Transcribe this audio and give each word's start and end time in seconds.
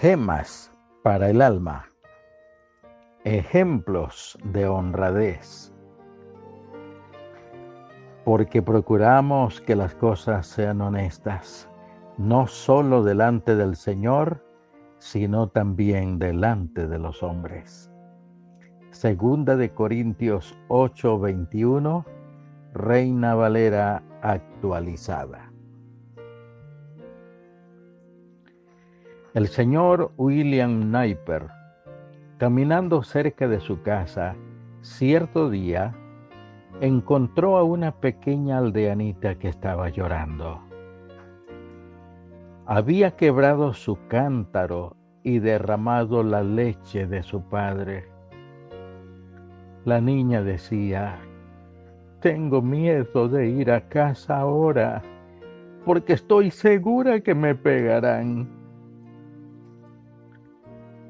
Gemas 0.00 0.72
para 1.02 1.28
el 1.28 1.42
alma. 1.42 1.86
Ejemplos 3.24 4.38
de 4.44 4.68
honradez. 4.68 5.74
Porque 8.24 8.62
procuramos 8.62 9.60
que 9.60 9.74
las 9.74 9.96
cosas 9.96 10.46
sean 10.46 10.82
honestas, 10.82 11.68
no 12.16 12.46
solo 12.46 13.02
delante 13.02 13.56
del 13.56 13.74
Señor, 13.74 14.46
sino 14.98 15.48
también 15.48 16.20
delante 16.20 16.86
de 16.86 16.98
los 17.00 17.24
hombres. 17.24 17.90
Segunda 18.92 19.56
de 19.56 19.74
Corintios 19.74 20.56
8:21, 20.68 22.04
Reina 22.72 23.34
Valera 23.34 24.04
actualizada. 24.22 25.50
El 29.34 29.48
señor 29.48 30.12
William 30.16 30.90
Napier, 30.90 31.48
caminando 32.38 33.02
cerca 33.02 33.46
de 33.46 33.60
su 33.60 33.82
casa, 33.82 34.34
cierto 34.80 35.50
día, 35.50 35.94
encontró 36.80 37.58
a 37.58 37.62
una 37.62 37.92
pequeña 37.92 38.56
aldeanita 38.56 39.34
que 39.34 39.48
estaba 39.48 39.90
llorando. 39.90 40.62
Había 42.64 43.16
quebrado 43.16 43.74
su 43.74 43.98
cántaro 44.08 44.96
y 45.22 45.40
derramado 45.40 46.22
la 46.22 46.42
leche 46.42 47.06
de 47.06 47.22
su 47.22 47.42
padre. 47.42 48.08
La 49.84 50.00
niña 50.00 50.42
decía, 50.42 51.18
tengo 52.20 52.62
miedo 52.62 53.28
de 53.28 53.50
ir 53.50 53.70
a 53.72 53.90
casa 53.90 54.38
ahora, 54.38 55.02
porque 55.84 56.14
estoy 56.14 56.50
segura 56.50 57.20
que 57.20 57.34
me 57.34 57.54
pegarán. 57.54 58.57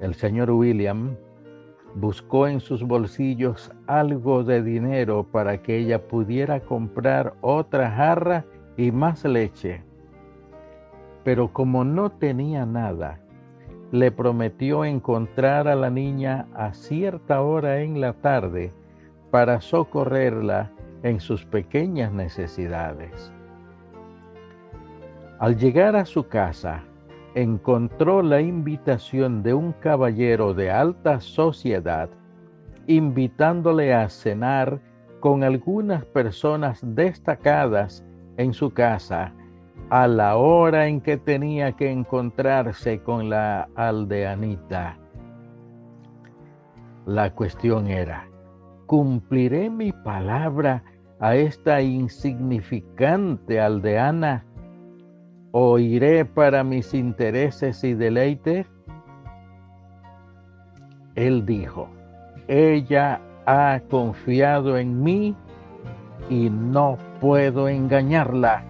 El 0.00 0.14
señor 0.14 0.50
William 0.50 1.16
buscó 1.94 2.46
en 2.46 2.60
sus 2.60 2.82
bolsillos 2.82 3.70
algo 3.86 4.44
de 4.44 4.62
dinero 4.62 5.26
para 5.30 5.60
que 5.60 5.76
ella 5.76 6.06
pudiera 6.08 6.60
comprar 6.60 7.34
otra 7.42 7.90
jarra 7.90 8.44
y 8.76 8.92
más 8.92 9.24
leche. 9.24 9.82
Pero 11.22 11.52
como 11.52 11.84
no 11.84 12.10
tenía 12.10 12.64
nada, 12.64 13.20
le 13.92 14.10
prometió 14.10 14.84
encontrar 14.84 15.68
a 15.68 15.74
la 15.74 15.90
niña 15.90 16.46
a 16.54 16.72
cierta 16.72 17.42
hora 17.42 17.80
en 17.80 18.00
la 18.00 18.14
tarde 18.14 18.72
para 19.30 19.60
socorrerla 19.60 20.70
en 21.02 21.20
sus 21.20 21.44
pequeñas 21.44 22.12
necesidades. 22.12 23.32
Al 25.38 25.56
llegar 25.56 25.96
a 25.96 26.04
su 26.04 26.26
casa, 26.28 26.84
encontró 27.34 28.22
la 28.22 28.40
invitación 28.40 29.42
de 29.42 29.54
un 29.54 29.72
caballero 29.72 30.54
de 30.54 30.70
alta 30.70 31.20
sociedad 31.20 32.08
invitándole 32.86 33.94
a 33.94 34.08
cenar 34.08 34.80
con 35.20 35.44
algunas 35.44 36.04
personas 36.06 36.80
destacadas 36.82 38.04
en 38.36 38.52
su 38.52 38.72
casa 38.72 39.32
a 39.90 40.06
la 40.06 40.36
hora 40.36 40.86
en 40.86 41.00
que 41.00 41.16
tenía 41.16 41.72
que 41.72 41.90
encontrarse 41.90 43.02
con 43.02 43.28
la 43.28 43.68
aldeanita. 43.74 44.96
La 47.06 47.34
cuestión 47.34 47.88
era, 47.88 48.28
¿cumpliré 48.86 49.68
mi 49.68 49.92
palabra 49.92 50.82
a 51.18 51.34
esta 51.34 51.82
insignificante 51.82 53.60
aldeana 53.60 54.44
o 55.52 55.78
iré 55.78 56.24
para 56.24 56.64
mis 56.64 56.94
intereses 56.94 57.82
y 57.84 57.94
deleites? 57.94 58.66
Él 61.14 61.44
dijo, 61.44 61.88
ella 62.48 63.20
ha 63.46 63.80
confiado 63.90 64.78
en 64.78 65.02
mí 65.02 65.34
y 66.28 66.48
no 66.50 66.96
puedo 67.20 67.68
engañarla. 67.68 68.62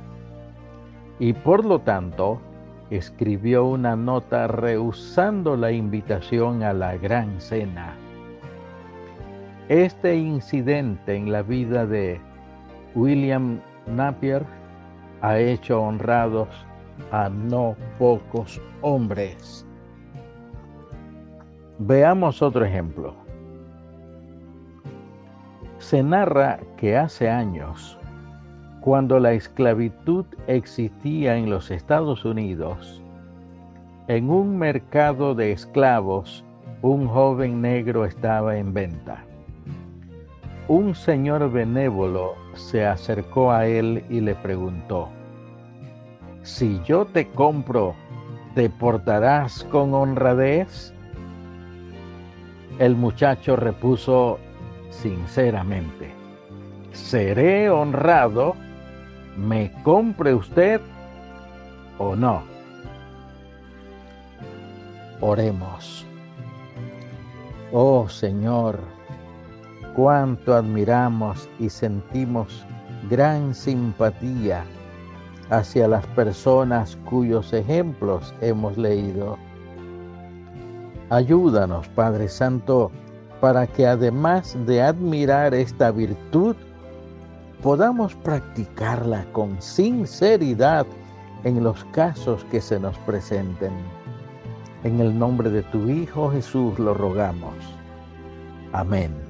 Y 1.18 1.34
por 1.34 1.64
lo 1.64 1.80
tanto, 1.80 2.40
escribió 2.90 3.66
una 3.66 3.94
nota 3.94 4.48
rehusando 4.48 5.56
la 5.56 5.70
invitación 5.70 6.62
a 6.62 6.72
la 6.72 6.96
gran 6.96 7.40
cena. 7.40 7.94
Este 9.68 10.16
incidente 10.16 11.14
en 11.14 11.30
la 11.30 11.42
vida 11.42 11.86
de 11.86 12.20
William 12.94 13.60
Napier 13.86 14.44
ha 15.20 15.38
hecho 15.38 15.80
honrados 15.80 16.48
a 17.10 17.28
no 17.28 17.76
pocos 17.98 18.60
hombres. 18.82 19.66
Veamos 21.78 22.42
otro 22.42 22.64
ejemplo. 22.64 23.14
Se 25.78 26.02
narra 26.02 26.60
que 26.76 26.96
hace 26.96 27.30
años, 27.30 27.98
cuando 28.80 29.18
la 29.18 29.32
esclavitud 29.32 30.26
existía 30.46 31.36
en 31.36 31.50
los 31.50 31.70
Estados 31.70 32.24
Unidos, 32.24 33.02
en 34.08 34.28
un 34.28 34.58
mercado 34.58 35.34
de 35.34 35.52
esclavos, 35.52 36.44
un 36.82 37.06
joven 37.06 37.60
negro 37.60 38.04
estaba 38.04 38.56
en 38.56 38.72
venta. 38.72 39.24
Un 40.68 40.94
señor 40.94 41.50
benévolo 41.50 42.34
se 42.54 42.86
acercó 42.86 43.52
a 43.52 43.66
él 43.66 44.04
y 44.08 44.20
le 44.20 44.34
preguntó, 44.34 45.08
si 46.42 46.80
yo 46.84 47.04
te 47.04 47.28
compro, 47.28 47.94
¿te 48.54 48.70
portarás 48.70 49.64
con 49.64 49.94
honradez? 49.94 50.92
El 52.78 52.96
muchacho 52.96 53.56
repuso 53.56 54.38
sinceramente, 54.90 56.10
seré 56.92 57.68
honrado, 57.68 58.54
me 59.36 59.70
compre 59.82 60.34
usted 60.34 60.80
o 61.98 62.16
no. 62.16 62.42
Oremos. 65.20 66.06
Oh 67.72 68.08
Señor, 68.08 68.80
cuánto 69.94 70.54
admiramos 70.54 71.48
y 71.58 71.68
sentimos 71.68 72.64
gran 73.08 73.54
simpatía 73.54 74.64
hacia 75.50 75.88
las 75.88 76.06
personas 76.08 76.96
cuyos 77.08 77.52
ejemplos 77.52 78.34
hemos 78.40 78.78
leído. 78.78 79.36
Ayúdanos, 81.10 81.88
Padre 81.88 82.28
Santo, 82.28 82.90
para 83.40 83.66
que 83.66 83.86
además 83.86 84.56
de 84.66 84.80
admirar 84.80 85.54
esta 85.54 85.90
virtud, 85.90 86.54
podamos 87.62 88.14
practicarla 88.16 89.24
con 89.32 89.60
sinceridad 89.60 90.86
en 91.44 91.62
los 91.64 91.84
casos 91.86 92.44
que 92.50 92.60
se 92.60 92.78
nos 92.78 92.96
presenten. 92.98 93.72
En 94.84 95.00
el 95.00 95.18
nombre 95.18 95.50
de 95.50 95.62
tu 95.64 95.88
Hijo 95.88 96.30
Jesús 96.30 96.78
lo 96.78 96.94
rogamos. 96.94 97.54
Amén. 98.72 99.29